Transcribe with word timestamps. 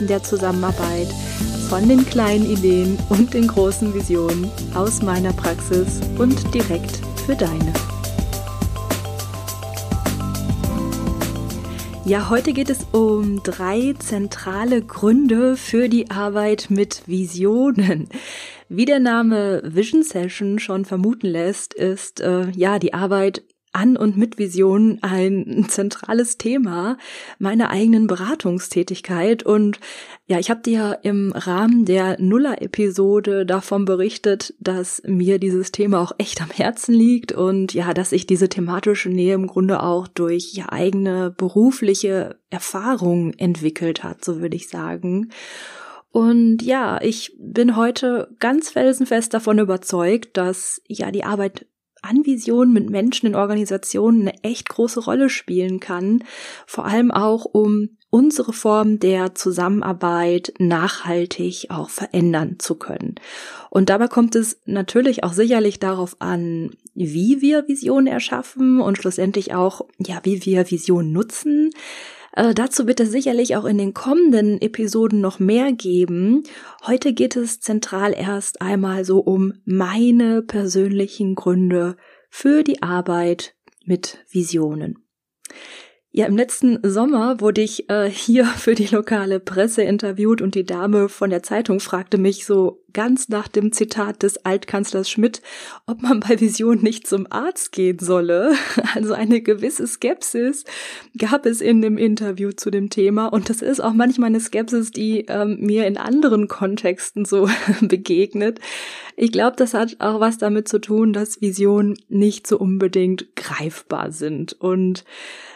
der 0.00 0.22
Zusammenarbeit 0.22 1.08
von 1.68 1.88
den 1.88 2.04
kleinen 2.04 2.44
Ideen 2.44 2.98
und 3.08 3.32
den 3.34 3.46
großen 3.46 3.94
Visionen 3.94 4.50
aus 4.74 5.02
meiner 5.02 5.32
Praxis 5.32 6.00
und 6.18 6.52
direkt 6.54 7.00
für 7.24 7.34
deine. 7.34 7.72
Ja, 12.04 12.28
heute 12.28 12.52
geht 12.52 12.68
es 12.68 12.84
um 12.90 13.42
drei 13.44 13.94
zentrale 13.98 14.82
Gründe 14.82 15.56
für 15.56 15.88
die 15.88 16.10
Arbeit 16.10 16.66
mit 16.68 17.02
Visionen. 17.06 18.08
Wie 18.68 18.86
der 18.86 18.98
Name 18.98 19.62
Vision 19.64 20.02
Session 20.02 20.58
schon 20.58 20.84
vermuten 20.84 21.28
lässt, 21.28 21.74
ist 21.74 22.20
äh, 22.20 22.50
ja 22.50 22.78
die 22.78 22.92
Arbeit 22.92 23.42
an 23.72 23.96
und 23.96 24.16
mit 24.16 24.38
Vision 24.38 24.98
ein 25.02 25.66
zentrales 25.68 26.38
Thema 26.38 26.98
meiner 27.38 27.70
eigenen 27.70 28.06
Beratungstätigkeit. 28.06 29.42
Und 29.42 29.80
ja, 30.26 30.38
ich 30.38 30.50
habe 30.50 30.60
dir 30.62 31.00
im 31.02 31.32
Rahmen 31.32 31.84
der 31.84 32.20
Nuller-Episode 32.20 33.46
davon 33.46 33.84
berichtet, 33.84 34.54
dass 34.60 35.02
mir 35.06 35.38
dieses 35.38 35.72
Thema 35.72 36.00
auch 36.00 36.12
echt 36.18 36.40
am 36.42 36.50
Herzen 36.50 36.94
liegt 36.94 37.32
und 37.32 37.74
ja, 37.74 37.94
dass 37.94 38.12
ich 38.12 38.26
diese 38.26 38.48
thematische 38.48 39.08
Nähe 39.08 39.34
im 39.34 39.46
Grunde 39.46 39.82
auch 39.82 40.06
durch 40.06 40.52
ja 40.54 40.70
eigene 40.70 41.30
berufliche 41.30 42.36
Erfahrung 42.50 43.32
entwickelt 43.34 44.04
hat, 44.04 44.24
so 44.24 44.40
würde 44.40 44.56
ich 44.56 44.68
sagen. 44.68 45.30
Und 46.12 46.60
ja, 46.60 47.00
ich 47.00 47.34
bin 47.38 47.74
heute 47.74 48.28
ganz 48.38 48.68
felsenfest 48.68 49.32
davon 49.32 49.58
überzeugt, 49.58 50.36
dass 50.36 50.82
ja 50.86 51.10
die 51.10 51.24
Arbeit 51.24 51.66
an 52.02 52.26
Visionen 52.26 52.72
mit 52.72 52.90
Menschen 52.90 53.26
in 53.26 53.34
Organisationen 53.34 54.22
eine 54.22 54.44
echt 54.44 54.68
große 54.68 55.00
Rolle 55.00 55.28
spielen 55.30 55.80
kann, 55.80 56.24
vor 56.66 56.84
allem 56.84 57.10
auch 57.10 57.44
um 57.44 57.90
unsere 58.10 58.52
Form 58.52 58.98
der 58.98 59.34
Zusammenarbeit 59.34 60.52
nachhaltig 60.58 61.68
auch 61.70 61.88
verändern 61.88 62.56
zu 62.58 62.74
können. 62.74 63.14
Und 63.70 63.88
dabei 63.88 64.06
kommt 64.08 64.34
es 64.34 64.58
natürlich 64.66 65.24
auch 65.24 65.32
sicherlich 65.32 65.78
darauf 65.78 66.16
an, 66.18 66.72
wie 66.94 67.40
wir 67.40 67.66
Visionen 67.68 68.06
erschaffen 68.06 68.82
und 68.82 68.98
schlussendlich 68.98 69.54
auch, 69.54 69.86
ja, 69.98 70.20
wie 70.24 70.44
wir 70.44 70.70
Visionen 70.70 71.12
nutzen. 71.12 71.70
Äh, 72.34 72.54
dazu 72.54 72.86
wird 72.86 73.00
es 73.00 73.10
sicherlich 73.10 73.56
auch 73.56 73.64
in 73.64 73.78
den 73.78 73.94
kommenden 73.94 74.60
Episoden 74.60 75.20
noch 75.20 75.38
mehr 75.38 75.72
geben. 75.72 76.44
Heute 76.86 77.12
geht 77.12 77.36
es 77.36 77.60
zentral 77.60 78.14
erst 78.16 78.62
einmal 78.62 79.04
so 79.04 79.18
um 79.20 79.54
meine 79.64 80.42
persönlichen 80.42 81.34
Gründe 81.34 81.96
für 82.30 82.62
die 82.64 82.82
Arbeit 82.82 83.54
mit 83.84 84.18
Visionen. 84.30 84.98
Ja, 86.14 86.26
im 86.26 86.36
letzten 86.36 86.78
Sommer 86.82 87.40
wurde 87.40 87.62
ich 87.62 87.88
äh, 87.88 88.10
hier 88.10 88.44
für 88.58 88.74
die 88.74 88.86
lokale 88.86 89.40
Presse 89.40 89.82
interviewt 89.82 90.42
und 90.42 90.54
die 90.54 90.66
Dame 90.66 91.08
von 91.08 91.30
der 91.30 91.42
Zeitung 91.42 91.80
fragte 91.80 92.18
mich 92.18 92.44
so 92.44 92.82
ganz 92.92 93.30
nach 93.30 93.48
dem 93.48 93.72
Zitat 93.72 94.22
des 94.22 94.44
Altkanzlers 94.44 95.08
Schmidt, 95.08 95.40
ob 95.86 96.02
man 96.02 96.20
bei 96.20 96.38
Vision 96.38 96.82
nicht 96.82 97.06
zum 97.06 97.26
Arzt 97.30 97.72
gehen 97.72 97.98
solle. 97.98 98.52
Also 98.94 99.14
eine 99.14 99.40
gewisse 99.40 99.86
Skepsis 99.86 100.64
gab 101.16 101.46
es 101.46 101.62
in 101.62 101.80
dem 101.80 101.96
Interview 101.96 102.52
zu 102.52 102.70
dem 102.70 102.90
Thema 102.90 103.28
und 103.28 103.48
das 103.48 103.62
ist 103.62 103.80
auch 103.80 103.94
manchmal 103.94 104.26
eine 104.26 104.40
Skepsis, 104.40 104.90
die 104.90 105.24
ähm, 105.28 105.56
mir 105.60 105.86
in 105.86 105.96
anderen 105.96 106.46
Kontexten 106.46 107.24
so 107.24 107.48
begegnet. 107.80 108.60
Ich 109.16 109.32
glaube, 109.32 109.56
das 109.56 109.72
hat 109.72 109.96
auch 110.00 110.20
was 110.20 110.36
damit 110.36 110.68
zu 110.68 110.78
tun, 110.78 111.14
dass 111.14 111.40
Visionen 111.40 111.96
nicht 112.10 112.46
so 112.46 112.58
unbedingt 112.58 113.34
greifbar 113.34 114.12
sind 114.12 114.52
und 114.60 115.04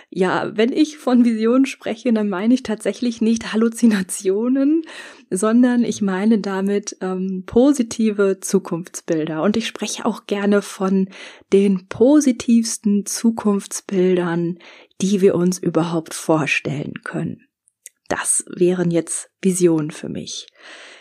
ja, 0.09 0.57
wenn 0.57 0.73
ich 0.73 0.99
von 0.99 1.25
Visionen 1.25 1.67
spreche, 1.67 2.13
dann 2.13 2.29
meine 2.29 2.55
ich 2.55 2.63
tatsächlich 2.63 3.21
nicht 3.21 3.53
Halluzinationen, 3.53 4.83
sondern 5.31 5.85
ich 5.85 6.01
meine 6.01 6.39
damit 6.39 6.97
ähm, 7.01 7.43
positive 7.45 8.39
Zukunftsbilder. 8.41 9.43
Und 9.43 9.57
ich 9.57 9.67
spreche 9.67 10.07
auch 10.07 10.27
gerne 10.27 10.63
von 10.63 11.09
den 11.53 11.89
positivsten 11.89 13.05
Zukunftsbildern, 13.05 14.59
die 15.01 15.21
wir 15.21 15.35
uns 15.35 15.59
überhaupt 15.59 16.15
vorstellen 16.15 16.95
können. 17.03 17.43
Das 18.09 18.45
wären 18.49 18.93
jetzt 18.93 19.31
Visionen 19.43 19.91
für 19.91 20.09
mich. 20.09 20.47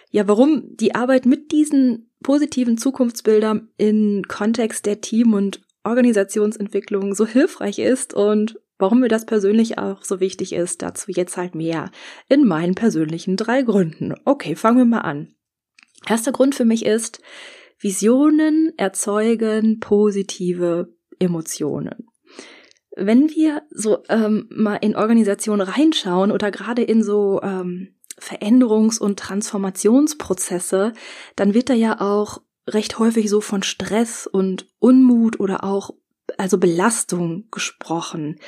Ja, 0.09 0.27
warum 0.27 0.63
die 0.75 0.95
Arbeit 0.95 1.25
mit 1.25 1.51
diesen 1.51 2.11
positiven 2.23 2.77
Zukunftsbildern 2.77 3.69
in 3.77 4.23
Kontext 4.27 4.87
der 4.87 5.01
Team- 5.01 5.33
und 5.33 5.61
Organisationsentwicklung 5.83 7.13
so 7.13 7.27
hilfreich 7.27 7.77
ist 7.77 8.15
und 8.15 8.59
Warum 8.77 8.99
mir 8.99 9.07
das 9.07 9.25
persönlich 9.25 9.77
auch 9.77 10.03
so 10.03 10.19
wichtig 10.19 10.53
ist, 10.53 10.81
dazu 10.81 11.11
jetzt 11.11 11.37
halt 11.37 11.55
mehr 11.55 11.91
in 12.27 12.45
meinen 12.45 12.75
persönlichen 12.75 13.37
drei 13.37 13.61
Gründen. 13.61 14.13
Okay, 14.25 14.55
fangen 14.55 14.77
wir 14.77 14.85
mal 14.85 15.01
an. 15.01 15.33
Erster 16.07 16.31
Grund 16.31 16.55
für 16.55 16.65
mich 16.65 16.85
ist, 16.85 17.21
Visionen 17.79 18.73
erzeugen 18.77 19.79
positive 19.79 20.93
Emotionen. 21.19 22.09
Wenn 22.95 23.29
wir 23.29 23.63
so 23.71 24.03
ähm, 24.09 24.47
mal 24.49 24.75
in 24.75 24.95
Organisationen 24.95 25.61
reinschauen 25.61 26.31
oder 26.31 26.51
gerade 26.51 26.81
in 26.81 27.03
so 27.03 27.41
ähm, 27.43 27.95
Veränderungs- 28.17 28.99
und 28.99 29.19
Transformationsprozesse, 29.19 30.93
dann 31.35 31.53
wird 31.53 31.69
da 31.69 31.73
ja 31.73 31.99
auch 31.99 32.41
recht 32.67 32.97
häufig 32.99 33.29
so 33.29 33.41
von 33.41 33.63
Stress 33.63 34.27
und 34.27 34.67
Unmut 34.79 35.39
oder 35.39 35.63
auch 35.63 35.91
also 36.37 36.57
Belastung 36.57 37.45
gesprochen. 37.51 38.39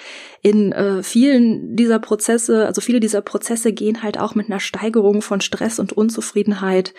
In 0.42 0.72
äh, 0.72 1.04
vielen 1.04 1.76
dieser 1.76 2.00
Prozesse, 2.00 2.66
also 2.66 2.82
viele 2.82 3.00
dieser 3.00 3.22
Prozesse 3.22 3.74
gehen 3.74 4.04
halt 4.04 4.20
auch 4.20 4.36
mit 4.36 4.48
einer 4.48 4.60
Steigerung 4.60 5.22
von 5.22 5.42
Stress 5.42 5.80
und 5.80 5.94
Unzufriedenheit 5.94 6.94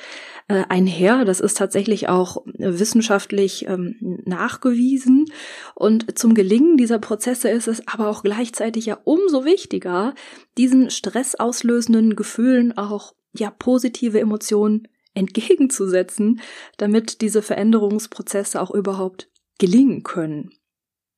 äh, 0.49 0.65
einher. 0.69 1.25
Das 1.25 1.41
ist 1.41 1.56
tatsächlich 1.56 2.09
auch 2.09 2.43
wissenschaftlich 2.47 3.66
ähm, 3.69 3.97
nachgewiesen. 4.25 5.26
Und 5.75 6.19
zum 6.19 6.34
Gelingen 6.34 6.76
dieser 6.76 6.99
Prozesse 6.99 7.49
ist 7.49 7.69
es 7.69 7.87
aber 7.87 8.09
auch 8.09 8.22
gleichzeitig 8.22 8.87
ja 8.87 8.99
umso 9.05 9.44
wichtiger, 9.44 10.15
diesen 10.56 10.91
stressauslösenden 10.91 12.16
Gefühlen 12.16 12.76
auch 12.76 13.15
ja 13.32 13.50
positive 13.50 14.20
Emotionen 14.20 14.88
entgegenzusetzen, 15.15 16.41
damit 16.76 17.20
diese 17.20 17.43
Veränderungsprozesse 17.43 18.60
auch 18.60 18.70
überhaupt 18.70 19.28
gelingen 19.59 20.03
können. 20.03 20.50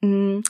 Mm, 0.01 0.41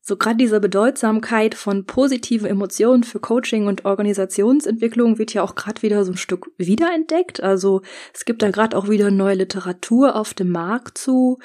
so 0.00 0.16
gerade 0.16 0.36
diese 0.36 0.60
Bedeutsamkeit 0.60 1.56
von 1.56 1.84
positiven 1.84 2.46
Emotionen 2.46 3.02
für 3.02 3.18
Coaching 3.18 3.66
und 3.66 3.84
Organisationsentwicklung 3.84 5.18
wird 5.18 5.34
ja 5.34 5.42
auch 5.42 5.56
gerade 5.56 5.82
wieder 5.82 6.04
so 6.04 6.12
ein 6.12 6.16
Stück 6.16 6.52
wiederentdeckt. 6.58 7.42
Also 7.42 7.82
es 8.14 8.24
gibt 8.24 8.42
da 8.42 8.52
gerade 8.52 8.76
auch 8.76 8.88
wieder 8.88 9.10
neue 9.10 9.34
Literatur 9.34 10.14
auf 10.14 10.32
dem 10.32 10.50
Markt 10.50 10.96
zu. 10.96 11.40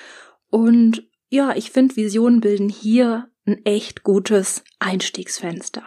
Und 0.52 1.08
ja, 1.30 1.56
ich 1.56 1.72
finde, 1.72 1.96
Visionen 1.96 2.40
bilden 2.40 2.70
hier 2.70 3.32
ein 3.48 3.66
echt 3.66 4.04
gutes 4.04 4.64
Einstiegsfenster. 4.78 5.84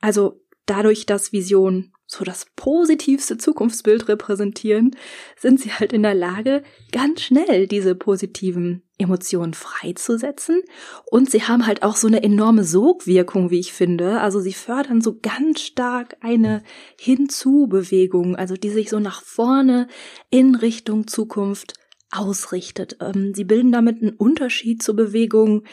Also 0.00 0.40
dadurch, 0.64 1.04
dass 1.04 1.32
Visionen 1.32 1.92
so 2.12 2.24
das 2.24 2.46
positivste 2.56 3.38
Zukunftsbild 3.38 4.08
repräsentieren, 4.08 4.94
sind 5.36 5.60
sie 5.60 5.72
halt 5.72 5.92
in 5.92 6.02
der 6.02 6.14
Lage, 6.14 6.62
ganz 6.92 7.22
schnell 7.22 7.66
diese 7.66 7.94
positiven 7.94 8.82
Emotionen 8.98 9.54
freizusetzen. 9.54 10.62
Und 11.10 11.30
sie 11.30 11.42
haben 11.42 11.66
halt 11.66 11.82
auch 11.82 11.96
so 11.96 12.06
eine 12.06 12.22
enorme 12.22 12.64
Sogwirkung, 12.64 13.50
wie 13.50 13.58
ich 13.58 13.72
finde. 13.72 14.20
Also 14.20 14.40
sie 14.40 14.52
fördern 14.52 15.00
so 15.00 15.18
ganz 15.20 15.60
stark 15.60 16.16
eine 16.20 16.62
Hinzu-Bewegung, 17.00 18.36
also 18.36 18.54
die 18.54 18.70
sich 18.70 18.90
so 18.90 19.00
nach 19.00 19.22
vorne 19.22 19.88
in 20.30 20.54
Richtung 20.54 21.06
Zukunft 21.06 21.74
ausrichtet. 22.10 22.98
Ähm, 23.00 23.32
sie 23.34 23.44
bilden 23.44 23.72
damit 23.72 24.02
einen 24.02 24.12
Unterschied 24.12 24.82
zur 24.82 24.94
Bewegung, 24.94 25.64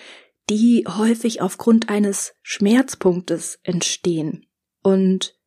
die 0.49 0.85
häufig 0.87 1.41
aufgrund 1.41 1.89
eines 1.89 2.33
Schmerzpunktes 2.41 3.59
entstehen. 3.63 4.47
Und 4.81 5.38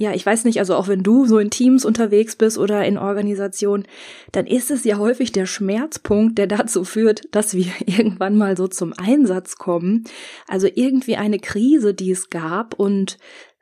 ja, 0.00 0.12
ich 0.14 0.24
weiß 0.24 0.44
nicht, 0.44 0.60
also 0.60 0.76
auch 0.76 0.86
wenn 0.86 1.02
du 1.02 1.26
so 1.26 1.40
in 1.40 1.50
Teams 1.50 1.84
unterwegs 1.84 2.36
bist 2.36 2.56
oder 2.56 2.84
in 2.84 2.98
Organisationen, 2.98 3.84
dann 4.30 4.46
ist 4.46 4.70
es 4.70 4.84
ja 4.84 4.96
häufig 4.96 5.32
der 5.32 5.44
Schmerzpunkt, 5.44 6.38
der 6.38 6.46
dazu 6.46 6.84
führt, 6.84 7.22
dass 7.32 7.54
wir 7.54 7.66
irgendwann 7.84 8.38
mal 8.38 8.56
so 8.56 8.68
zum 8.68 8.94
Einsatz 8.96 9.56
kommen. 9.56 10.04
Also 10.46 10.68
irgendwie 10.72 11.16
eine 11.16 11.40
Krise, 11.40 11.94
die 11.94 12.12
es 12.12 12.30
gab 12.30 12.74
und 12.74 13.18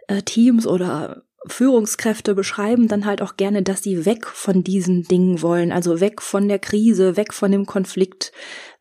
äh, 0.09 0.21
Teams 0.21 0.67
oder 0.67 1.23
Führungskräfte 1.47 2.35
beschreiben 2.35 2.87
dann 2.87 3.07
halt 3.07 3.23
auch 3.23 3.37
gerne, 3.39 3.63
dass 3.63 3.83
sie 3.83 4.05
weg 4.05 4.27
von 4.27 4.63
diesen 4.63 5.05
Dingen 5.05 5.41
wollen, 5.41 5.73
also 5.73 6.01
weg 6.01 6.21
von 6.21 6.49
der 6.49 6.59
Krise, 6.59 7.17
weg 7.17 7.33
von 7.33 7.51
dem 7.51 7.65
Konflikt, 7.65 8.33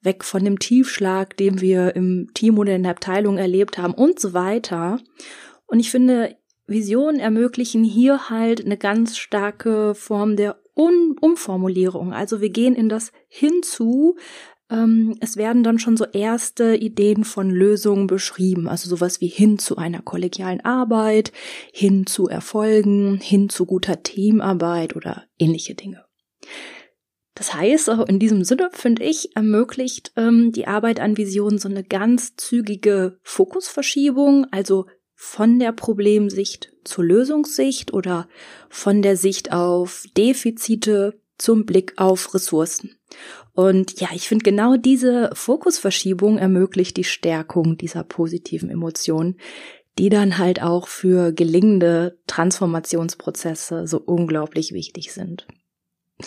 weg 0.02 0.26
von 0.26 0.44
dem 0.44 0.60
Tiefschlag, 0.60 1.38
den 1.38 1.62
wir 1.62 1.96
im 1.96 2.32
Team 2.34 2.58
oder 2.58 2.76
in 2.76 2.84
der 2.84 2.92
Abteilung 2.92 3.38
erlebt 3.38 3.78
haben 3.78 3.94
und 3.94 4.20
so 4.20 4.34
weiter. 4.34 5.00
Und 5.68 5.80
ich 5.80 5.92
finde, 5.92 6.36
Visionen 6.68 7.20
ermöglichen 7.20 7.84
hier 7.84 8.30
halt 8.30 8.66
eine 8.66 8.78
ganz 8.78 9.18
starke 9.18 9.96
Form 9.96 10.36
der 10.36 10.60
Un 10.78 11.16
Umformulierung. 11.22 12.12
Also 12.12 12.42
wir 12.42 12.50
gehen 12.50 12.76
in 12.76 12.90
das 12.90 13.14
Hinzu, 13.30 14.18
ähm, 14.70 15.16
es 15.20 15.38
werden 15.38 15.64
dann 15.64 15.80
schon 15.80 15.96
so 15.96 16.06
erste 16.06 16.76
Ideen 16.76 17.24
von 17.24 17.50
Lösungen 17.50 18.08
beschrieben, 18.08 18.68
also 18.68 18.90
sowas 18.90 19.22
wie 19.22 19.28
hin 19.28 19.60
zu 19.60 19.78
einer 19.78 20.02
kollegialen 20.02 20.62
Arbeit, 20.62 21.32
hin 21.72 22.08
zu 22.08 22.28
Erfolgen, 22.28 23.20
hin 23.22 23.50
zu 23.50 23.66
guter 23.66 24.02
Teamarbeit 24.02 24.96
oder 24.96 25.26
ähnliche 25.38 25.76
Dinge. 25.76 26.04
Das 27.36 27.54
heißt, 27.54 27.90
auch 27.90 28.08
in 28.08 28.18
diesem 28.18 28.46
Sinne, 28.46 28.70
finde 28.72 29.04
ich, 29.04 29.36
ermöglicht 29.36 30.14
ähm, 30.16 30.52
die 30.54 30.68
Arbeit 30.68 31.02
an 31.02 31.18
Visionen 31.18 31.60
so 31.60 31.68
eine 31.68 31.84
ganz 31.84 32.38
zügige 32.38 33.20
Fokusverschiebung, 33.24 34.48
also 34.52 34.86
von 35.16 35.60
der 35.60 35.72
Problemsicht 35.72 36.74
zur 36.84 37.06
Lösungssicht 37.06 37.94
oder 37.94 38.28
von 38.70 39.02
der 39.02 39.18
Sicht 39.18 39.52
auf 39.52 40.06
Defizite 40.18 41.20
zum 41.38 41.66
Blick 41.66 41.94
auf 41.98 42.34
Ressourcen. 42.34 42.96
Und 43.54 44.00
ja, 44.00 44.10
ich 44.14 44.28
finde 44.28 44.44
genau 44.44 44.76
diese 44.76 45.30
Fokusverschiebung 45.34 46.38
ermöglicht 46.38 46.98
die 46.98 47.04
Stärkung 47.04 47.78
dieser 47.78 48.04
positiven 48.04 48.70
Emotionen, 48.70 49.38
die 49.98 50.10
dann 50.10 50.38
halt 50.38 50.62
auch 50.62 50.88
für 50.88 51.32
gelingende 51.32 52.18
Transformationsprozesse 52.28 53.88
so 53.88 54.00
unglaublich 54.00 54.74
wichtig 54.74 55.14
sind. 55.14 55.48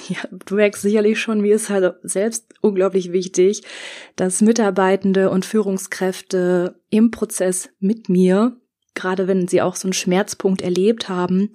Ja, 0.08 0.19
du 0.44 0.56
merkst 0.56 0.82
sicherlich 0.82 1.19
schon, 1.19 1.41
mir 1.41 1.55
ist 1.55 1.70
halt 1.70 1.94
selbst 2.02 2.52
unglaublich 2.61 3.11
wichtig, 3.12 3.62
dass 4.17 4.43
Mitarbeitende 4.43 5.31
und 5.31 5.46
Führungskräfte 5.46 6.79
im 6.91 7.11
Prozess 7.11 7.70
mit 7.81 8.11
mir, 8.11 8.58
gerade 8.98 9.28
wenn 9.28 9.48
sie 9.48 9.62
auch 9.62 9.76
so 9.76 9.86
einen 9.86 9.92
Schmerzpunkt 9.92 10.60
erlebt 10.60 11.08
haben, 11.08 11.50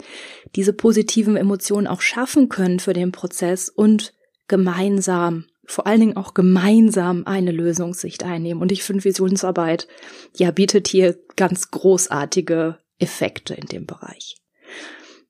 diese 0.56 0.74
positiven 0.74 1.36
Emotionen 1.36 1.88
auch 1.88 2.02
schaffen 2.02 2.50
können 2.50 2.80
für 2.80 2.94
den 2.94 3.12
Prozess 3.12 3.70
und 3.70 4.14
gemeinsam 4.48 5.46
vor 5.66 5.88
allen 5.88 6.00
Dingen 6.00 6.18
auch 6.18 6.34
gemeinsam 6.34 7.24
eine 7.26 7.52
Lösungssicht 7.52 8.24
einnehmen. 8.24 8.62
Und 8.62 8.72
ich 8.72 8.84
finde, 8.84 9.04
Visionsarbeit, 9.04 9.88
ja, 10.36 10.52
bietet 10.52 10.88
hier 10.88 11.18
ganz 11.36 11.72
großartige 11.72 12.80
Effekte 13.00 13.54
in 13.54 13.68
dem 13.68 13.86
Bereich. 13.86 14.36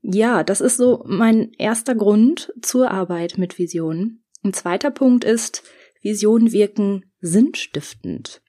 Ja, 0.01 0.43
das 0.43 0.59
ist 0.59 0.77
so 0.77 1.03
mein 1.07 1.51
erster 1.57 1.95
Grund 1.95 2.51
zur 2.61 2.91
Arbeit 2.91 3.37
mit 3.37 3.57
Visionen. 3.57 4.23
Ein 4.43 4.53
zweiter 4.53 4.91
Punkt 4.91 5.23
ist, 5.23 5.63
Visionen 6.01 6.51
wirken 6.51 7.05
sinnstiftend. 7.21 8.41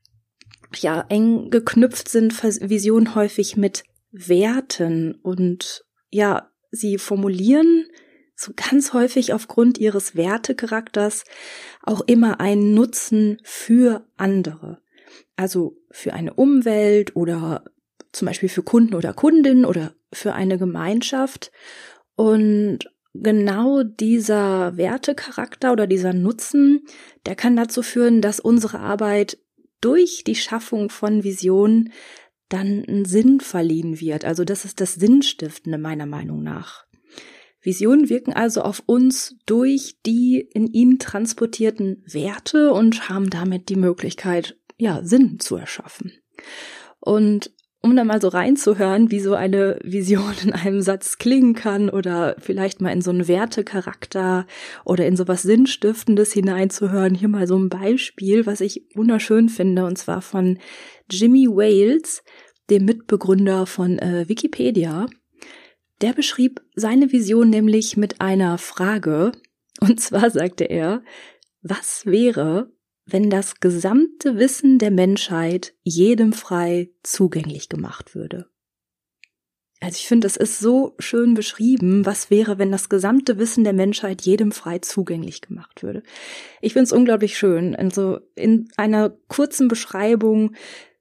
Ja, 0.77 1.05
eng 1.09 1.51
geknüpft 1.51 2.09
sind 2.09 2.43
Visionen 2.43 3.15
häufig 3.15 3.57
mit 3.57 3.85
Werten 4.11 5.15
und 5.23 5.85
ja, 6.11 6.51
sie 6.71 6.99
formulieren 6.99 7.87
so 8.37 8.53
ganz 8.55 8.93
häufig 8.93 9.33
aufgrund 9.33 9.79
ihres 9.79 10.17
Wertecharakters 10.17 11.25
auch 11.83 12.01
immer 12.03 12.41
einen 12.41 12.75
Nutzen 12.75 13.39
für 13.43 14.07
andere. 14.17 14.81
Also 15.37 15.77
für 15.91 16.13
eine 16.13 16.35
Umwelt 16.35 17.17
oder 17.17 17.65
zum 18.13 18.27
Beispiel 18.27 18.49
für 18.49 18.63
Kunden 18.63 18.95
oder 18.95 19.13
Kundinnen 19.13 19.65
oder 19.65 19.95
für 20.13 20.35
eine 20.35 20.59
Gemeinschaft. 20.59 21.51
Und 22.17 22.91
genau 23.13 23.83
dieser 23.83 24.77
Wertecharakter 24.77 25.73
oder 25.73 25.87
dieser 25.87 26.13
Nutzen, 26.13 26.85
der 27.27 27.35
kann 27.37 27.57
dazu 27.57 27.83
führen, 27.83 28.21
dass 28.21 28.41
unsere 28.41 28.81
Arbeit 28.81 29.39
durch 29.85 30.25
die 30.25 30.35
Schaffung 30.35 30.89
von 30.89 31.25
Visionen 31.25 31.93
dann 32.49 32.85
einen 32.87 33.05
Sinn 33.05 33.41
verliehen 33.41 34.01
wird. 34.01 34.25
Also 34.25 34.45
das 34.45 34.65
ist 34.65 34.81
das 34.81 34.95
Sinnstiftende 34.95 35.79
meiner 35.79 36.07
Meinung 36.07 36.43
nach. 36.43 36.87
Visionen 37.61 38.09
wirken 38.09 38.33
also 38.33 38.63
auf 38.63 38.83
uns 38.87 39.37
durch 39.47 39.97
die 40.05 40.41
in 40.53 40.67
ihnen 40.67 40.99
transportierten 40.99 42.03
Werte 42.07 42.73
und 42.73 43.09
haben 43.09 43.31
damit 43.31 43.69
die 43.69 43.77
Möglichkeit, 43.77 44.59
ja, 44.77 45.03
Sinn 45.05 45.41
zu 45.41 45.57
erschaffen. 45.57 46.13
Und 47.01 47.53
um 47.85 47.95
da 47.95 48.03
mal 48.03 48.19
so 48.19 48.29
reinzuhören, 48.29 49.11
wie 49.11 49.21
so 49.21 49.35
eine 49.35 49.79
Vision 49.83 50.33
in 50.43 50.55
einem 50.55 50.81
Satz 50.81 51.19
klingen 51.19 51.53
kann 51.55 51.91
oder 51.91 52.35
vielleicht 52.39 52.81
mal 52.81 52.89
in 52.89 53.03
so 53.03 53.11
einen 53.11 53.29
Wertecharakter 53.29 54.47
oder 54.87 55.07
in 55.07 55.17
sowas 55.17 55.43
Sinnstiftendes 55.43 56.33
hineinzuhören, 56.33 57.15
hier 57.15 57.29
mal 57.29 57.47
so 57.47 57.59
ein 57.59 57.69
Beispiel, 57.69 58.47
was 58.47 58.63
ich 58.63 58.87
wunderschön 58.95 59.51
finde, 59.51 59.85
und 59.85 59.99
zwar 59.99 60.23
von 60.23 60.59
Jimmy 61.11 61.47
Wales, 61.47 62.23
dem 62.71 62.87
Mitbegründer 62.87 63.67
von 63.67 63.99
äh, 63.99 64.27
Wikipedia. 64.29 65.07
Der 66.01 66.15
beschrieb 66.15 66.63
seine 66.75 67.13
Vision 67.13 67.51
nämlich 67.51 67.99
mit 67.99 68.23
einer 68.23 68.57
Frage, 68.57 69.33
und 69.81 70.01
zwar 70.01 70.31
sagte 70.31 70.65
er, 70.65 71.03
was 71.61 72.07
wäre, 72.07 72.73
wenn 73.07 73.31
das 73.31 73.61
gesamte 73.61 74.39
Wissen 74.39 74.79
der 74.79 74.91
Menschheit 74.91 75.75
jedem 75.83 76.33
frei 76.33 76.91
zugänglich 77.03 77.69
gemacht 77.69 78.15
würde? 78.15 78.47
Also 79.81 79.97
ich 79.97 80.09
finde, 80.09 80.27
es 80.27 80.37
ist 80.37 80.61
so 80.61 80.95
schön 80.99 81.35
beschrieben, 81.35 82.07
was 82.07 82.31
wäre, 82.31 82.59
wenn 82.59 82.73
das 82.73 82.89
gesamte 82.89 83.39
Wissen 83.39 83.65
der 83.65 83.75
Menschheit 83.75 84.23
jedem 84.23 84.51
frei 84.51 84.79
zugänglich 84.79 85.43
gemacht 85.43 85.83
würde. 85.83 86.03
Ich 86.63 86.73
finde 86.73 86.85
es 86.85 86.93
unglaublich 86.93 87.37
schön. 87.37 87.77
Also 87.77 88.21
in 88.35 88.69
einer 88.79 89.11
kurzen 89.29 89.69
Beschreibung 89.69 90.55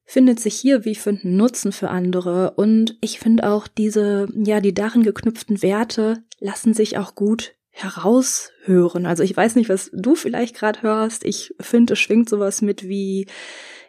findet 0.04 0.42
sich 0.42 0.56
hier, 0.56 0.84
wie 0.84 0.92
ich 0.92 1.00
finde, 1.00 1.30
Nutzen 1.30 1.72
für 1.72 1.90
andere. 1.90 2.52
Und 2.52 2.98
ich 3.00 3.20
finde 3.20 3.50
auch 3.50 3.68
diese, 3.70 4.28
ja, 4.36 4.60
die 4.60 4.74
darin 4.74 5.04
geknüpften 5.04 5.62
Werte 5.62 6.24
lassen 6.40 6.74
sich 6.74 6.98
auch 6.98 7.16
gut 7.16 7.56
heraushören. 7.74 9.06
Also 9.06 9.24
ich 9.24 9.36
weiß 9.36 9.56
nicht, 9.56 9.68
was 9.68 9.90
du 9.94 10.16
vielleicht 10.16 10.56
gerade 10.56 10.84
hörst. 10.84 11.25
Ich 11.25 11.54
finde, 11.60 11.94
es 11.94 12.00
schwingt 12.00 12.30
sowas 12.30 12.62
mit 12.62 12.88
wie, 12.88 13.28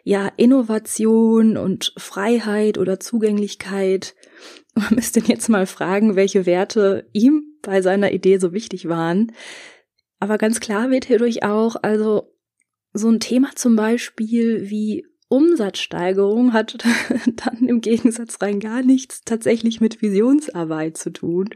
ja, 0.03 0.31
Innovation 0.37 1.55
und 1.55 1.93
Freiheit 1.95 2.77
oder 2.77 2.99
Zugänglichkeit. 2.99 4.15
Man 4.75 4.95
müsste 4.95 5.21
jetzt 5.21 5.49
mal 5.49 5.67
fragen, 5.67 6.15
welche 6.15 6.45
Werte 6.45 7.07
ihm 7.13 7.43
bei 7.61 7.81
seiner 7.81 8.11
Idee 8.11 8.37
so 8.37 8.51
wichtig 8.51 8.89
waren. 8.89 9.31
Aber 10.19 10.37
ganz 10.37 10.59
klar 10.59 10.89
wird 10.89 11.05
hierdurch 11.05 11.43
auch, 11.43 11.75
also 11.81 12.33
so 12.91 13.09
ein 13.09 13.19
Thema 13.19 13.51
zum 13.55 13.75
Beispiel 13.75 14.69
wie 14.69 15.05
Umsatzsteigerung 15.27 16.53
hat 16.53 16.77
dann 17.35 17.67
im 17.67 17.81
Gegensatz 17.81 18.37
rein 18.41 18.59
gar 18.59 18.83
nichts 18.83 19.21
tatsächlich 19.25 19.81
mit 19.81 20.01
Visionsarbeit 20.01 20.97
zu 20.97 21.11
tun. 21.11 21.49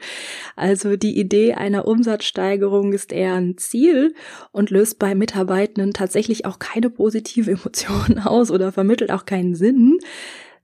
Also 0.55 0.95
die 0.95 1.19
Idee 1.19 1.53
einer 1.53 1.87
Umsatzsteigerung 1.87 2.93
ist 2.93 3.11
eher 3.11 3.35
ein 3.35 3.57
Ziel 3.57 4.15
und 4.51 4.71
löst 4.71 4.97
bei 4.97 5.13
Mitarbeitenden 5.13 5.93
tatsächlich 5.93 6.45
auch 6.45 6.57
keine 6.59 6.89
positive 6.89 7.51
Emotion 7.51 8.19
aus 8.19 8.49
oder 8.49 8.71
vermittelt 8.71 9.11
auch 9.11 9.25
keinen 9.25 9.55
Sinn. 9.55 9.99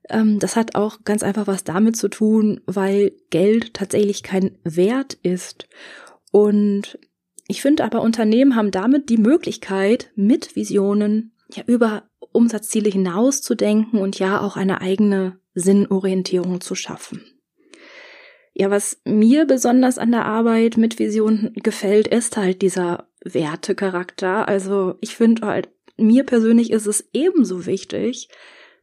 Ähm, 0.08 0.38
das 0.40 0.56
hat 0.56 0.74
auch 0.74 1.04
ganz 1.04 1.22
einfach 1.22 1.46
was 1.46 1.64
damit 1.64 1.96
zu 1.96 2.08
tun, 2.08 2.60
weil 2.66 3.12
Geld 3.30 3.74
tatsächlich 3.74 4.24
kein 4.24 4.58
Wert 4.64 5.14
ist. 5.22 5.68
Und 6.32 6.98
ich 7.48 7.62
finde 7.62 7.84
aber, 7.84 8.02
Unternehmen 8.02 8.56
haben 8.56 8.72
damit 8.72 9.08
die 9.08 9.18
Möglichkeit, 9.18 10.10
mit 10.16 10.56
Visionen 10.56 11.32
ja 11.54 11.62
über 11.66 12.04
Umsatzziele 12.36 12.90
hinauszudenken 12.90 14.00
und 14.00 14.18
ja 14.18 14.40
auch 14.40 14.56
eine 14.56 14.80
eigene 14.80 15.38
Sinnorientierung 15.54 16.60
zu 16.60 16.74
schaffen. 16.74 17.24
Ja, 18.54 18.70
was 18.70 19.00
mir 19.04 19.44
besonders 19.44 19.98
an 19.98 20.12
der 20.12 20.24
Arbeit 20.24 20.76
mit 20.76 20.98
Visionen 20.98 21.52
gefällt, 21.54 22.08
ist 22.08 22.36
halt 22.36 22.62
dieser 22.62 23.08
Wertecharakter. 23.22 24.48
Also 24.48 24.94
ich 25.00 25.16
finde 25.16 25.46
halt, 25.46 25.68
mir 25.98 26.24
persönlich 26.24 26.70
ist 26.70 26.86
es 26.86 27.08
ebenso 27.12 27.66
wichtig, 27.66 28.28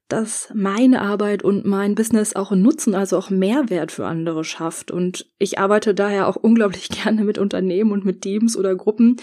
dass 0.10 0.52
meine 0.54 1.02
Arbeit 1.02 1.44
und 1.44 1.66
mein 1.66 1.96
Business 1.96 2.36
auch 2.36 2.52
einen 2.52 2.62
Nutzen, 2.62 2.94
also 2.94 3.18
auch 3.18 3.32
Mehrwert 3.32 3.92
für 3.92 4.06
andere 4.06 4.44
schafft. 4.44 4.92
Und 4.92 5.28
ich 5.40 5.58
arbeite 5.58 5.96
daher 5.96 6.28
auch 6.28 6.36
unglaublich 6.36 6.90
gerne 7.04 7.24
mit 7.24 7.40
Unternehmen 7.40 7.92
und 7.92 8.06
mit 8.06 8.22
Teams 8.22 8.56
oder 8.56 8.76
Gruppen, 8.76 9.18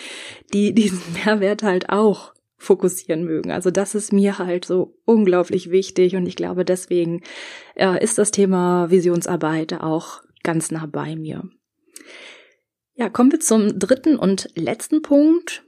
die 0.53 0.75
diesen 0.75 1.01
Mehrwert 1.25 1.63
halt 1.63 1.91
auch 1.91 2.33
fokussieren 2.61 3.25
mögen. 3.25 3.50
Also 3.50 3.71
das 3.71 3.95
ist 3.95 4.12
mir 4.12 4.38
halt 4.38 4.67
so 4.67 4.95
unglaublich 5.07 5.71
wichtig 5.71 6.14
und 6.14 6.26
ich 6.26 6.37
glaube 6.37 6.64
deswegen 6.64 7.23
äh, 7.75 8.02
ist 8.05 8.19
das 8.19 8.31
Thema 8.31 8.90
Visionsarbeit 8.90 9.81
auch 9.81 10.23
ganz 10.43 10.71
nah 10.71 10.87
bei 10.87 11.17
mir. 11.17 11.49
Ja, 12.95 13.09
kommen 13.09 13.33
wir 13.33 13.40
zum 13.40 13.79
dritten 13.79 14.17
und 14.17 14.50
letzten 14.55 15.00
Punkt. 15.00 15.64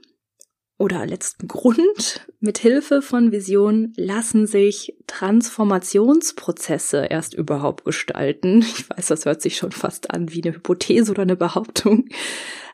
oder 0.77 1.05
letzten 1.05 1.47
Grund, 1.47 2.27
mit 2.39 2.59
Hilfe 2.59 3.01
von 3.01 3.31
Visionen 3.31 3.93
lassen 3.95 4.45
sich 4.45 4.95
Transformationsprozesse 5.07 7.07
erst 7.09 7.33
überhaupt 7.33 7.85
gestalten. 7.85 8.61
Ich 8.77 8.89
weiß, 8.89 9.07
das 9.07 9.25
hört 9.25 9.41
sich 9.41 9.57
schon 9.57 9.71
fast 9.71 10.11
an 10.11 10.31
wie 10.31 10.43
eine 10.43 10.55
Hypothese 10.55 11.11
oder 11.11 11.23
eine 11.23 11.35
Behauptung. 11.35 12.05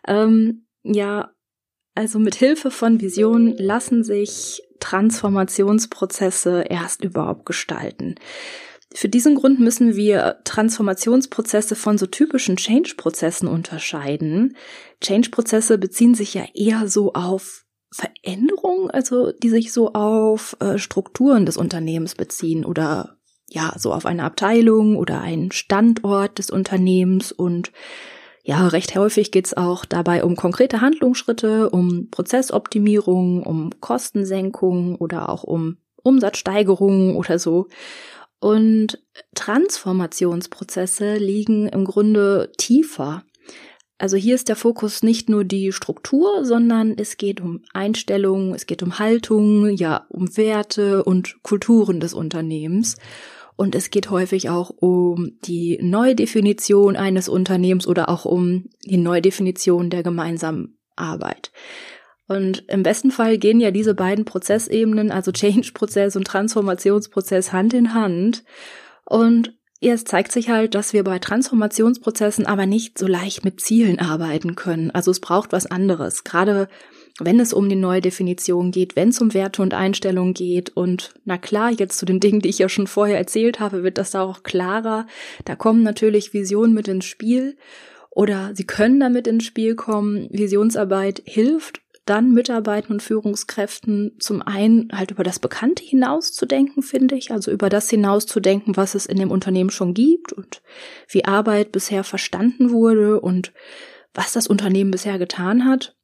Ähm, 0.05 0.65
ja, 0.83 1.31
also 1.95 2.19
mit 2.19 2.35
Hilfe 2.35 2.71
von 2.71 3.01
Visionen 3.01 3.57
lassen 3.57 4.03
sich 4.03 4.61
Transformationsprozesse 4.79 6.65
erst 6.69 7.03
überhaupt 7.03 7.45
gestalten. 7.45 8.15
Für 8.93 9.09
diesen 9.09 9.35
Grund 9.35 9.59
müssen 9.59 9.95
wir 9.95 10.39
Transformationsprozesse 10.45 11.75
von 11.75 11.97
so 11.97 12.07
typischen 12.07 12.57
Change-Prozessen 12.57 13.47
unterscheiden. 13.47 14.55
Change-Prozesse 15.01 15.77
beziehen 15.77 16.15
sich 16.15 16.33
ja 16.33 16.45
eher 16.55 16.87
so 16.87 17.13
auf 17.13 17.65
Veränderungen, 17.91 18.89
also 18.89 19.31
die 19.31 19.49
sich 19.49 19.73
so 19.73 19.93
auf 19.93 20.55
äh, 20.59 20.77
Strukturen 20.77 21.45
des 21.45 21.57
Unternehmens 21.57 22.15
beziehen 22.15 22.65
oder 22.65 23.17
ja, 23.51 23.73
so 23.77 23.93
auf 23.93 24.05
eine 24.05 24.23
Abteilung 24.23 24.95
oder 24.95 25.21
einen 25.21 25.51
Standort 25.51 26.37
des 26.37 26.51
Unternehmens 26.51 27.31
und 27.31 27.71
ja, 28.43 28.67
recht 28.67 28.95
häufig 28.95 29.31
geht's 29.31 29.55
auch 29.55 29.85
dabei 29.85 30.23
um 30.23 30.35
konkrete 30.35 30.81
Handlungsschritte, 30.81 31.69
um 31.69 32.09
Prozessoptimierung, 32.09 33.43
um 33.43 33.71
Kostensenkung 33.79 34.95
oder 34.95 35.29
auch 35.29 35.43
um 35.43 35.77
Umsatzsteigerungen 36.03 37.15
oder 37.15 37.39
so. 37.39 37.67
Und 38.39 39.03
Transformationsprozesse 39.35 41.17
liegen 41.17 41.67
im 41.67 41.83
Grunde 41.83 42.51
tiefer. 42.57 43.23
Also 43.97 44.15
hier 44.15 44.35
ist 44.35 44.47
der 44.47 44.55
Fokus 44.55 45.03
nicht 45.03 45.27
nur 45.27 45.43
die 45.43 45.73
Struktur, 45.73 46.45
sondern 46.45 46.95
es 46.97 47.17
geht 47.17 47.41
um 47.41 47.63
Einstellungen, 47.73 48.55
es 48.55 48.65
geht 48.65 48.81
um 48.81 48.97
Haltung, 48.97 49.69
ja, 49.71 50.05
um 50.07 50.37
Werte 50.37 51.03
und 51.03 51.43
Kulturen 51.43 51.99
des 51.99 52.13
Unternehmens. 52.13 52.95
Und 53.59 53.75
es 53.75 53.89
geht 53.89 54.09
häufig 54.09 54.49
auch 54.49 54.69
um 54.69 55.37
die 55.43 55.79
Neudefinition 55.81 56.95
eines 56.95 57.27
Unternehmens 57.27 57.87
oder 57.87 58.07
auch 58.07 58.23
um 58.23 58.69
die 58.85 58.95
Neudefinition 58.95 59.89
der 59.89 60.01
gemeinsamen 60.01 60.79
Arbeit. 60.95 61.51
Und 62.29 62.63
im 62.69 62.83
besten 62.83 63.11
Fall 63.11 63.37
gehen 63.37 63.59
ja 63.59 63.71
diese 63.71 63.95
beiden 63.95 64.23
Prozessebenen, 64.23 65.11
also 65.11 65.33
Change-Prozess 65.33 66.15
und 66.15 66.25
Transformationsprozess, 66.25 67.51
Hand 67.51 67.73
in 67.73 67.93
Hand. 67.93 68.45
Und 69.03 69.57
es 69.81 70.05
zeigt 70.05 70.31
sich 70.31 70.49
halt, 70.49 70.73
dass 70.73 70.93
wir 70.93 71.03
bei 71.03 71.19
Transformationsprozessen 71.19 72.45
aber 72.45 72.65
nicht 72.65 72.97
so 72.97 73.07
leicht 73.07 73.43
mit 73.43 73.59
Zielen 73.59 73.99
arbeiten 73.99 74.55
können. 74.55 74.89
Also 74.89 75.11
es 75.11 75.19
braucht 75.19 75.51
was 75.51 75.65
anderes. 75.65 76.23
Gerade 76.23 76.69
wenn 77.19 77.39
es 77.39 77.53
um 77.53 77.69
die 77.69 77.75
neue 77.75 78.01
Definition 78.01 78.71
geht, 78.71 78.95
wenn 78.95 79.09
es 79.09 79.21
um 79.21 79.33
Werte 79.33 79.61
und 79.61 79.73
Einstellungen 79.73 80.33
geht. 80.33 80.69
Und 80.75 81.13
na 81.25 81.37
klar, 81.37 81.71
jetzt 81.71 81.97
zu 81.97 82.05
den 82.05 82.19
Dingen, 82.21 82.41
die 82.41 82.49
ich 82.49 82.59
ja 82.59 82.69
schon 82.69 82.87
vorher 82.87 83.17
erzählt 83.17 83.59
habe, 83.59 83.83
wird 83.83 83.97
das 83.97 84.11
da 84.11 84.21
auch 84.23 84.43
klarer. 84.43 85.07
Da 85.45 85.55
kommen 85.55 85.83
natürlich 85.83 86.33
Visionen 86.33 86.73
mit 86.73 86.87
ins 86.87 87.05
Spiel 87.05 87.57
oder 88.09 88.51
sie 88.53 88.65
können 88.65 88.99
damit 88.99 89.27
ins 89.27 89.45
Spiel 89.45 89.75
kommen. 89.75 90.27
Visionsarbeit 90.31 91.21
hilft 91.25 91.81
dann 92.09 92.31
Mitarbeitern 92.31 92.93
und 92.93 93.03
Führungskräften 93.03 94.15
zum 94.19 94.41
einen 94.41 94.89
halt 94.91 95.11
über 95.11 95.23
das 95.23 95.37
Bekannte 95.37 95.83
hinauszudenken, 95.83 96.81
finde 96.81 97.15
ich, 97.15 97.31
also 97.31 97.51
über 97.51 97.69
das 97.69 97.87
hinauszudenken, 97.89 98.75
was 98.77 98.95
es 98.95 99.05
in 99.05 99.17
dem 99.17 99.29
Unternehmen 99.29 99.69
schon 99.69 99.93
gibt 99.93 100.33
und 100.33 100.63
wie 101.07 101.25
Arbeit 101.25 101.71
bisher 101.71 102.03
verstanden 102.03 102.71
wurde 102.71 103.21
und 103.21 103.53
was 104.13 104.33
das 104.33 104.47
Unternehmen 104.47 104.89
bisher 104.89 105.19
getan 105.19 105.65
hat. 105.65 105.95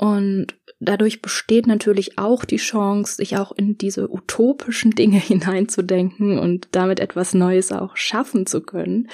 Und 0.00 0.54
dadurch 0.78 1.20
besteht 1.20 1.66
natürlich 1.66 2.16
auch 2.16 2.46
die 2.46 2.56
Chance, 2.56 3.16
sich 3.16 3.36
auch 3.36 3.52
in 3.52 3.76
diese 3.76 4.10
utopischen 4.10 4.92
Dinge 4.92 5.18
hineinzudenken 5.20 6.38
und 6.38 6.68
damit 6.72 7.00
etwas 7.00 7.34
Neues 7.34 7.70
auch 7.70 7.98
schaffen 7.98 8.46
zu 8.46 8.62
können. 8.62 9.10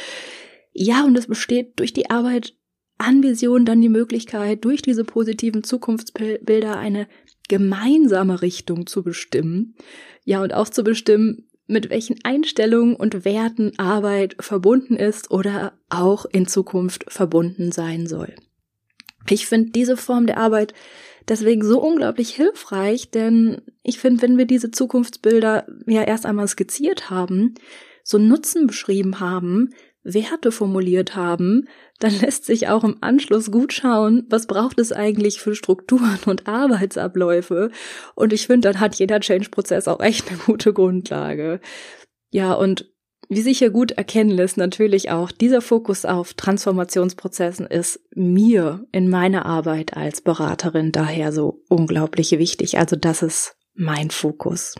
Ja, 0.72 1.04
und 1.04 1.18
es 1.18 1.26
besteht 1.26 1.80
durch 1.80 1.92
die 1.92 2.08
Arbeit 2.08 2.54
an 2.98 3.24
Vision 3.24 3.64
dann 3.64 3.80
die 3.80 3.88
Möglichkeit, 3.88 4.64
durch 4.64 4.80
diese 4.80 5.02
positiven 5.02 5.64
Zukunftsbilder 5.64 6.78
eine 6.78 7.08
gemeinsame 7.48 8.40
Richtung 8.40 8.86
zu 8.86 9.02
bestimmen. 9.02 9.74
Ja, 10.24 10.40
und 10.40 10.54
auch 10.54 10.68
zu 10.68 10.84
bestimmen, 10.84 11.48
mit 11.66 11.90
welchen 11.90 12.22
Einstellungen 12.22 12.94
und 12.94 13.24
Werten 13.24 13.76
Arbeit 13.76 14.36
verbunden 14.38 14.94
ist 14.94 15.32
oder 15.32 15.72
auch 15.88 16.26
in 16.26 16.46
Zukunft 16.46 17.06
verbunden 17.08 17.72
sein 17.72 18.06
soll. 18.06 18.36
Ich 19.30 19.47
finde 19.47 19.71
diese 19.71 19.97
Form 19.97 20.26
der 20.26 20.38
Arbeit 20.38 20.75
deswegen 21.28 21.64
so 21.64 21.80
unglaublich 21.80 22.30
hilfreich, 22.35 23.11
denn 23.11 23.62
ich 23.83 23.99
finde, 23.99 24.23
wenn 24.23 24.38
wir 24.38 24.47
diese 24.47 24.71
Zukunftsbilder 24.71 25.66
ja 25.87 26.02
erst 26.02 26.26
einmal 26.26 26.49
skizziert 26.49 27.11
haben, 27.11 27.54
so 28.04 28.18
Nutzen 28.18 28.66
beschrieben 28.66 29.18
haben, 29.21 29.71
Werte 30.04 30.52
formuliert 30.52 31.16
haben, 31.16 31.68
dann 31.99 32.12
lässt 32.21 32.45
sich 32.45 32.68
auch 32.68 32.85
im 32.85 32.99
Anschluss 33.00 33.50
gut 33.50 33.73
schauen, 33.73 34.25
was 34.28 34.47
braucht 34.47 34.78
es 34.78 34.92
eigentlich 34.92 35.40
für 35.40 35.54
Strukturen 35.54 36.18
und 36.26 36.47
Arbeitsabläufe. 36.47 37.71
Und 38.14 38.33
ich 38.33 38.47
finde, 38.47 38.68
dann 38.73 38.80
hat 38.80 38.95
jeder 38.97 39.21
Change-Prozess 39.21 39.88
auch 39.88 40.00
echt 40.00 40.28
eine 40.28 40.38
gute 40.38 40.73
Grundlage. 40.73 41.61
Ja, 42.30 42.54
und 42.54 42.90
wie 43.28 43.42
sich 43.42 43.58
hier 43.58 43.70
gut 43.70 43.92
erkennen 43.92 44.30
lässt, 44.30 44.56
natürlich 44.56 45.11
auch 45.11 45.32
dieser 45.32 45.61
Fokus 45.61 46.04
auf 46.04 46.35
Transformationsprozessen 46.35 47.66
ist 47.66 48.00
mir 48.14 48.87
in 48.92 49.08
meiner 49.08 49.46
Arbeit 49.46 49.96
als 49.96 50.20
Beraterin 50.20 50.92
daher 50.92 51.32
so 51.32 51.64
unglaublich 51.68 52.32
wichtig. 52.32 52.78
Also 52.78 52.94
das 52.94 53.23
ist 53.23 53.56
mein 53.75 54.11
Fokus. 54.11 54.76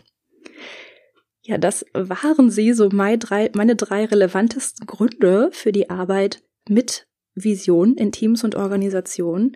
Ja, 1.43 1.57
das 1.57 1.85
waren 1.93 2.49
sie, 2.49 2.73
so 2.73 2.89
meine 2.91 3.17
drei, 3.17 3.49
meine 3.53 3.75
drei 3.75 4.05
relevantesten 4.05 4.85
Gründe 4.85 5.49
für 5.51 5.71
die 5.71 5.89
Arbeit 5.89 6.43
mit 6.67 7.07
Vision 7.35 7.95
in 7.95 8.11
Teams 8.11 8.43
und 8.43 8.55
Organisationen. 8.55 9.55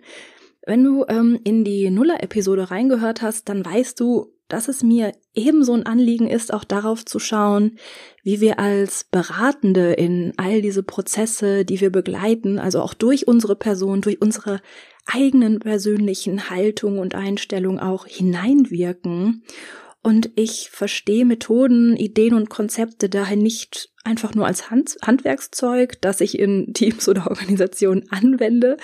Wenn 0.64 0.84
du 0.84 1.04
ähm, 1.08 1.40
in 1.44 1.64
die 1.64 1.90
Nuller-Episode 1.90 2.70
reingehört 2.70 3.20
hast, 3.20 3.48
dann 3.48 3.64
weißt 3.64 3.98
du, 3.98 4.31
dass 4.52 4.68
es 4.68 4.82
mir 4.82 5.12
ebenso 5.34 5.72
ein 5.72 5.86
Anliegen 5.86 6.26
ist, 6.26 6.52
auch 6.52 6.64
darauf 6.64 7.06
zu 7.06 7.18
schauen, 7.18 7.78
wie 8.22 8.42
wir 8.42 8.58
als 8.58 9.04
Beratende 9.04 9.94
in 9.94 10.34
all 10.36 10.60
diese 10.60 10.82
Prozesse, 10.82 11.64
die 11.64 11.80
wir 11.80 11.90
begleiten, 11.90 12.58
also 12.58 12.82
auch 12.82 12.92
durch 12.92 13.26
unsere 13.26 13.56
Person, 13.56 14.02
durch 14.02 14.20
unsere 14.20 14.60
eigenen 15.06 15.58
persönlichen 15.58 16.50
Haltung 16.50 16.98
und 16.98 17.14
Einstellung 17.14 17.80
auch 17.80 18.06
hineinwirken 18.06 19.42
und 20.04 20.30
ich 20.34 20.68
verstehe 20.70 21.24
Methoden, 21.24 21.96
Ideen 21.96 22.34
und 22.34 22.50
Konzepte 22.50 23.08
daher 23.08 23.36
nicht 23.36 23.90
einfach 24.02 24.34
nur 24.34 24.46
als 24.46 24.68
Hand 24.68 24.96
Handwerkszeug, 25.00 26.00
das 26.00 26.20
ich 26.20 26.36
in 26.36 26.72
Teams 26.74 27.08
oder 27.08 27.28
Organisationen 27.28 28.02
anwende, 28.10 28.78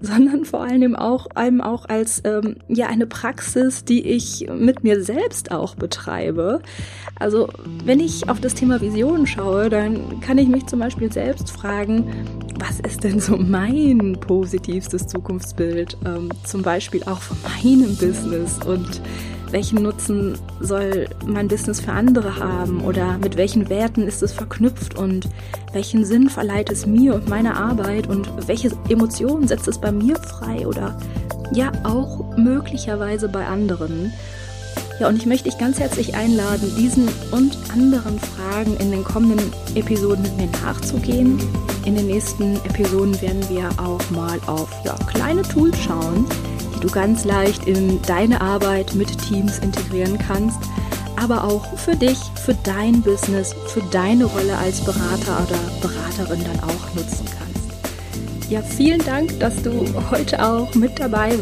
sondern 0.00 0.46
vor 0.46 0.62
allem 0.62 0.96
auch, 0.96 1.26
allem 1.34 1.60
auch 1.60 1.84
als 1.90 2.22
ähm, 2.24 2.56
ja 2.68 2.86
eine 2.86 3.06
Praxis, 3.06 3.84
die 3.84 4.06
ich 4.06 4.48
mit 4.50 4.82
mir 4.82 5.04
selbst 5.04 5.50
auch 5.50 5.74
betreibe. 5.74 6.62
Also 7.18 7.50
wenn 7.84 8.00
ich 8.00 8.30
auf 8.30 8.40
das 8.40 8.54
Thema 8.54 8.80
Visionen 8.80 9.26
schaue, 9.26 9.68
dann 9.68 10.20
kann 10.20 10.38
ich 10.38 10.48
mich 10.48 10.64
zum 10.66 10.78
Beispiel 10.78 11.12
selbst 11.12 11.50
fragen, 11.50 12.10
was 12.58 12.80
ist 12.80 13.04
denn 13.04 13.20
so 13.20 13.36
mein 13.36 14.18
positivstes 14.20 15.06
Zukunftsbild, 15.06 15.98
ähm, 16.06 16.30
zum 16.44 16.62
Beispiel 16.62 17.02
auch 17.04 17.20
von 17.20 17.36
meinem 17.42 17.94
Business 17.96 18.58
und 18.64 19.02
welchen 19.52 19.82
Nutzen 19.82 20.38
soll 20.60 21.08
mein 21.26 21.48
Business 21.48 21.80
für 21.80 21.92
andere 21.92 22.38
haben 22.38 22.82
oder 22.82 23.18
mit 23.18 23.36
welchen 23.36 23.68
Werten 23.68 24.06
ist 24.06 24.22
es 24.22 24.32
verknüpft 24.32 24.96
und 24.96 25.28
welchen 25.72 26.04
Sinn 26.04 26.28
verleiht 26.28 26.70
es 26.70 26.86
mir 26.86 27.14
und 27.14 27.28
meiner 27.28 27.56
Arbeit 27.56 28.06
und 28.06 28.30
welche 28.48 28.72
Emotionen 28.88 29.46
setzt 29.46 29.68
es 29.68 29.78
bei 29.78 29.92
mir 29.92 30.16
frei 30.16 30.66
oder 30.66 30.98
ja 31.52 31.70
auch 31.84 32.36
möglicherweise 32.36 33.28
bei 33.28 33.46
anderen. 33.46 34.12
Ja, 35.00 35.08
und 35.08 35.16
ich 35.16 35.26
möchte 35.26 35.48
dich 35.48 35.58
ganz 35.58 35.80
herzlich 35.80 36.14
einladen, 36.14 36.72
diesen 36.78 37.08
und 37.30 37.56
anderen 37.72 38.18
Fragen 38.18 38.76
in 38.76 38.90
den 38.90 39.04
kommenden 39.04 39.52
Episoden 39.74 40.22
mit 40.22 40.36
mir 40.36 40.48
nachzugehen. 40.62 41.40
In 41.84 41.96
den 41.96 42.06
nächsten 42.06 42.56
Episoden 42.64 43.20
werden 43.20 43.42
wir 43.48 43.68
auch 43.78 44.10
mal 44.10 44.38
auf 44.46 44.68
ja, 44.84 44.94
kleine 45.12 45.42
Tools 45.42 45.76
schauen, 45.78 46.26
du 46.82 46.88
ganz 46.88 47.24
leicht 47.24 47.66
in 47.66 48.00
deine 48.02 48.40
Arbeit 48.40 48.94
mit 48.94 49.16
Teams 49.18 49.58
integrieren 49.58 50.18
kannst, 50.18 50.58
aber 51.16 51.44
auch 51.44 51.78
für 51.78 51.94
dich, 51.94 52.18
für 52.44 52.54
dein 52.64 53.00
Business, 53.02 53.54
für 53.68 53.82
deine 53.90 54.24
Rolle 54.24 54.56
als 54.58 54.80
Berater 54.80 55.46
oder 55.46 55.58
Beraterin 55.80 56.44
dann 56.44 56.60
auch 56.68 56.94
nutzen 56.94 57.24
kannst. 57.26 58.50
Ja, 58.50 58.60
vielen 58.60 59.02
Dank, 59.04 59.38
dass 59.40 59.62
du 59.62 59.86
heute 60.10 60.44
auch 60.44 60.74
mit 60.74 60.98
dabei 60.98 61.32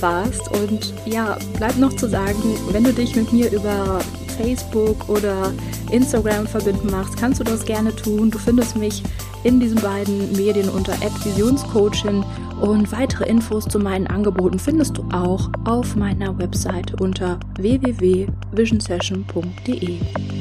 warst 0.00 0.50
und 0.52 0.92
ja, 1.06 1.38
bleibt 1.56 1.78
noch 1.78 1.94
zu 1.96 2.08
sagen, 2.08 2.56
wenn 2.72 2.84
du 2.84 2.92
dich 2.92 3.16
mit 3.16 3.32
mir 3.32 3.50
über 3.50 4.00
Facebook 4.40 5.08
oder 5.08 5.52
Instagram 5.90 6.46
verbinden 6.46 6.90
magst, 6.90 7.16
kannst 7.16 7.40
du 7.40 7.44
das 7.44 7.64
gerne 7.64 7.94
tun. 7.94 8.30
Du 8.30 8.38
findest 8.38 8.76
mich 8.76 9.02
in 9.44 9.60
diesen 9.60 9.80
beiden 9.80 10.32
Medien 10.32 10.68
unter 10.68 10.92
Visionscoaching 11.24 12.22
und 12.60 12.92
weitere 12.92 13.26
Infos 13.28 13.64
zu 13.64 13.78
meinen 13.78 14.06
Angeboten 14.06 14.58
findest 14.58 14.98
du 14.98 15.04
auch 15.12 15.48
auf 15.64 15.96
meiner 15.96 16.36
Webseite 16.38 16.94
unter 16.96 17.40
www.visionsession.de. 17.56 19.98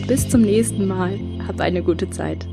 Bis 0.08 0.28
zum 0.28 0.42
nächsten 0.42 0.86
Mal. 0.88 1.18
Hab 1.48 1.62
eine 1.62 1.82
gute 1.82 2.10
Zeit. 2.10 2.46